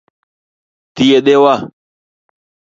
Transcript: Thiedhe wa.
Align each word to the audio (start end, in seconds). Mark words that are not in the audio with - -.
Thiedhe 0.95 1.35
wa. 1.43 1.55